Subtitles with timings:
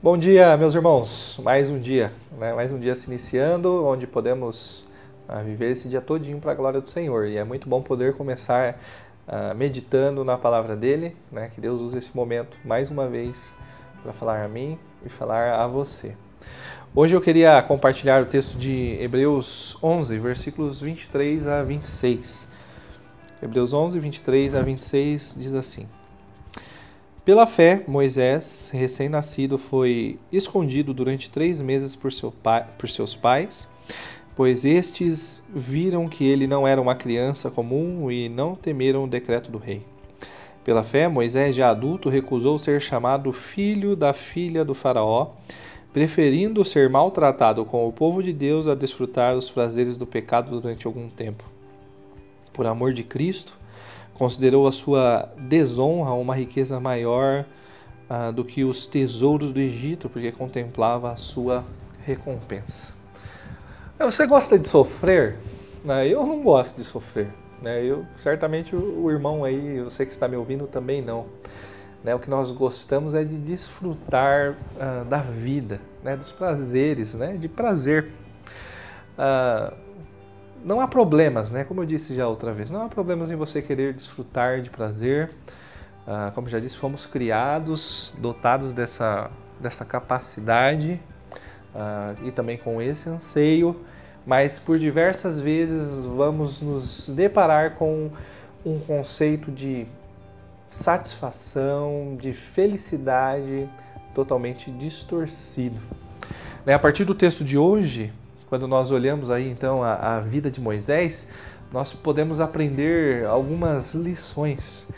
[0.00, 1.40] Bom dia, meus irmãos.
[1.42, 2.52] Mais um dia, né?
[2.52, 4.84] mais um dia se iniciando, onde podemos
[5.28, 7.26] uh, viver esse dia todinho para a glória do Senhor.
[7.26, 8.78] E é muito bom poder começar
[9.26, 11.50] uh, meditando na palavra dele, né?
[11.52, 13.52] Que Deus use esse momento mais uma vez
[14.00, 16.14] para falar a mim e falar a você.
[16.94, 22.48] Hoje eu queria compartilhar o texto de Hebreus 11, versículos 23 a 26.
[23.42, 25.88] Hebreus 11, 23 a 26 diz assim:
[27.28, 33.68] Pela fé, Moisés, recém-nascido, foi escondido durante três meses por, seu pai, por seus pais,
[34.34, 39.50] pois estes viram que ele não era uma criança comum e não temeram o decreto
[39.50, 39.82] do rei.
[40.64, 45.32] Pela fé, Moisés, já adulto, recusou ser chamado filho da filha do Faraó
[45.92, 50.86] preferindo ser maltratado com o povo de Deus a desfrutar os prazeres do pecado durante
[50.86, 51.44] algum tempo.
[52.54, 53.57] Por amor de Cristo,
[54.18, 57.44] considerou a sua desonra uma riqueza maior
[58.10, 61.64] uh, do que os tesouros do Egito, porque contemplava a sua
[62.04, 62.92] recompensa.
[63.98, 65.36] Você gosta de sofrer?
[65.84, 66.08] Né?
[66.08, 67.28] Eu não gosto de sofrer.
[67.62, 67.84] Né?
[67.84, 71.26] Eu certamente o irmão aí, você que está me ouvindo também não.
[72.02, 72.14] Né?
[72.14, 74.56] O que nós gostamos é de desfrutar
[75.08, 76.16] da vida, né?
[76.16, 78.12] dos prazeres, de prazer.
[80.64, 81.64] Não há problemas, né?
[81.64, 85.30] como eu disse já outra vez, não há problemas em você querer desfrutar de prazer.
[86.06, 91.00] Uh, como já disse, fomos criados, dotados dessa, dessa capacidade
[92.24, 93.76] e também com esse anseio,
[94.26, 98.10] mas por diversas vezes vamos nos deparar com
[98.64, 99.86] um conceito de
[100.70, 103.68] satisfação, de felicidade
[104.14, 105.80] totalmente distorcido.
[106.66, 108.12] Né, a partir do texto de hoje,
[108.48, 111.30] quando nós olhamos aí então a, a vida de Moisés,
[111.72, 114.88] nós podemos aprender algumas lições.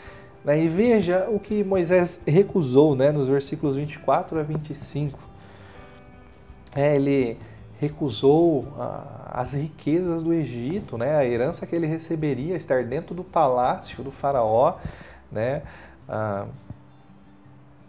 [0.43, 0.63] Né?
[0.63, 3.11] E veja o que Moisés recusou né?
[3.11, 5.19] nos versículos 24 a 25.
[6.75, 7.37] É, ele
[7.79, 8.67] recusou
[9.25, 11.17] as riquezas do Egito, né?
[11.17, 14.77] a herança que ele receberia, estar dentro do palácio do faraó,
[15.31, 15.63] né?
[16.07, 16.45] Ah,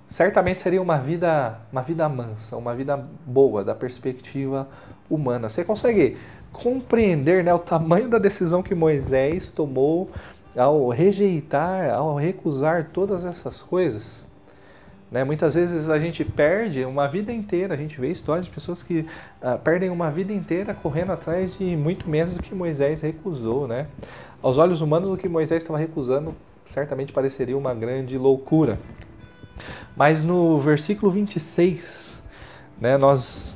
[0.09, 4.67] certamente seria uma vida, uma vida mansa, uma vida boa da perspectiva
[5.15, 5.49] humana.
[5.49, 6.17] Você consegue
[6.53, 10.11] compreender né, o tamanho da decisão que Moisés tomou
[10.57, 14.25] ao rejeitar, ao recusar todas essas coisas?
[15.11, 15.23] Né?
[15.25, 19.01] Muitas vezes a gente perde uma vida inteira, a gente vê histórias de pessoas que
[19.43, 23.69] uh, perdem uma vida inteira correndo atrás de muito menos do que Moisés recusou.
[23.69, 23.87] Né?
[24.41, 26.35] Aos olhos humanos, o que Moisés estava recusando
[26.65, 28.79] certamente pareceria uma grande loucura.
[29.95, 32.23] Mas no versículo 26,
[32.81, 33.52] né, nós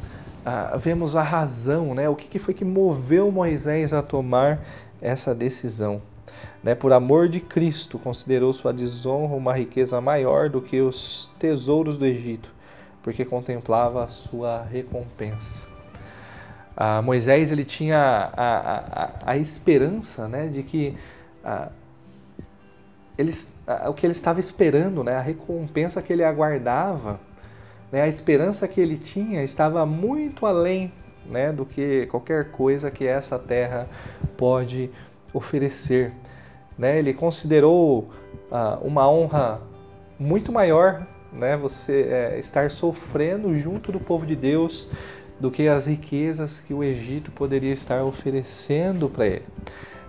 [0.48, 4.60] ah, vemos a razão, né, o que, que foi que moveu Moisés a tomar
[5.02, 6.00] essa decisão.
[6.62, 11.98] Né, por amor de Cristo, considerou sua desonra uma riqueza maior do que os tesouros
[11.98, 12.48] do Egito,
[13.02, 15.66] porque contemplava a sua recompensa.
[16.76, 20.94] Ah, Moisés ele tinha a, a, a esperança né, de que
[21.44, 21.70] ah,
[23.18, 23.32] ele,
[23.88, 27.18] o que ele estava esperando, né, a recompensa que ele aguardava,
[27.96, 30.92] né, a esperança que ele tinha estava muito além
[31.24, 33.88] né, do que qualquer coisa que essa terra
[34.36, 34.90] pode
[35.32, 36.12] oferecer.
[36.76, 36.98] Né?
[36.98, 38.10] Ele considerou
[38.52, 39.62] ah, uma honra
[40.18, 44.90] muito maior né, você é, estar sofrendo junto do povo de Deus
[45.40, 49.46] do que as riquezas que o Egito poderia estar oferecendo para ele.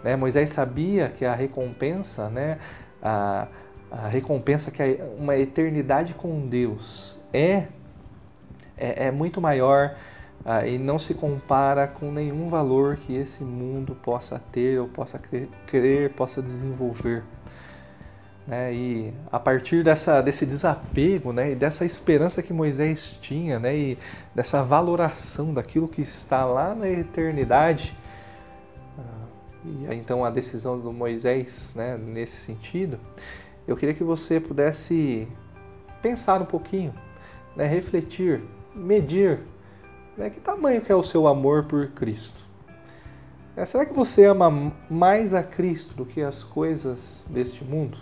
[0.03, 0.17] Né?
[0.17, 2.57] Moisés sabia que a recompensa, né,
[3.01, 3.47] a,
[3.89, 7.67] a recompensa que é uma eternidade com Deus é,
[8.77, 9.95] é, é muito maior
[10.45, 15.19] uh, e não se compara com nenhum valor que esse mundo possa ter ou possa
[15.65, 17.23] crer, possa desenvolver.
[18.47, 18.73] Né?
[18.73, 21.51] E a partir dessa, desse desapego né?
[21.51, 23.75] e dessa esperança que Moisés tinha né?
[23.75, 23.97] e
[24.33, 27.95] dessa valoração daquilo que está lá na eternidade,
[29.67, 32.97] e então a decisão do Moisés né, nesse sentido,
[33.67, 35.28] eu queria que você pudesse
[36.02, 36.93] pensar um pouquinho,
[37.55, 38.41] né, refletir,
[38.78, 39.40] medir
[40.18, 42.46] né, que tamanho que é o seu amor por Cristo.
[43.56, 47.97] É, será que você ama mais a Cristo do que as coisas deste mundo?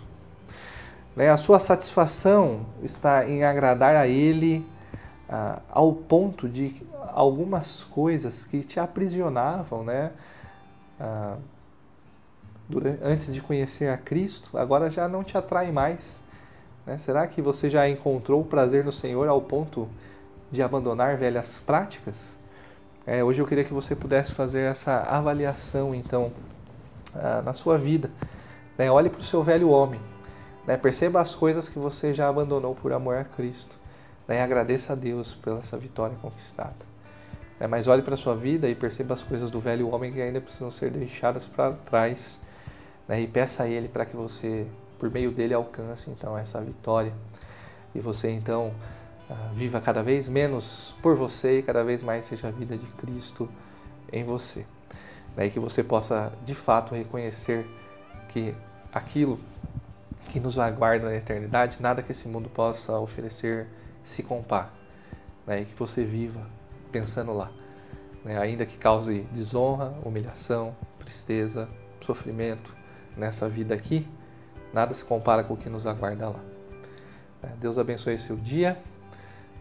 [1.16, 4.66] Né, a sua satisfação está em agradar a Ele
[5.28, 6.82] ah, ao ponto de
[7.12, 10.12] algumas coisas que te aprisionavam, né?
[11.00, 11.36] Ah,
[12.68, 16.22] durante, antes de conhecer a Cristo, agora já não te atrai mais.
[16.84, 16.98] Né?
[16.98, 19.90] Será que você já encontrou o prazer no Senhor ao ponto de
[20.62, 22.38] abandonar velhas práticas?
[23.06, 26.32] É, hoje eu queria que você pudesse fazer essa avaliação, então,
[27.14, 28.10] ah, na sua vida.
[28.76, 28.90] Né?
[28.90, 30.00] Olhe para o seu velho homem.
[30.66, 30.76] Né?
[30.76, 33.76] Perceba as coisas que você já abandonou por amor a Cristo.
[34.26, 36.74] né, agradeça a Deus pela essa vitória conquistada.
[37.60, 40.20] É, mas olhe para a sua vida e perceba as coisas do velho homem que
[40.20, 42.40] ainda precisam ser deixadas para trás.
[43.06, 44.66] Né, e peça a Ele para que você,
[44.98, 47.12] por meio dele, alcance então essa vitória.
[47.94, 48.74] E você então
[49.54, 53.48] viva cada vez menos por você e cada vez mais seja a vida de Cristo
[54.12, 54.64] em você.
[55.36, 57.66] E que você possa de fato reconhecer
[58.28, 58.54] que
[58.92, 59.38] aquilo
[60.30, 63.66] que nos aguarda na eternidade, nada que esse mundo possa oferecer
[64.02, 64.70] se compara.
[65.48, 66.40] E que você viva
[66.90, 67.50] pensando lá.
[68.24, 68.38] Né?
[68.38, 71.68] Ainda que cause desonra, humilhação, tristeza,
[72.00, 72.74] sofrimento
[73.16, 74.06] nessa vida aqui,
[74.72, 76.40] nada se compara com o que nos aguarda lá.
[77.42, 77.52] Né?
[77.60, 78.76] Deus abençoe seu dia,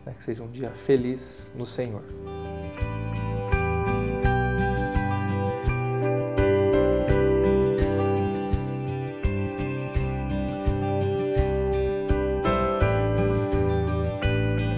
[0.06, 0.14] né?
[0.18, 2.04] que seja um dia feliz no Senhor.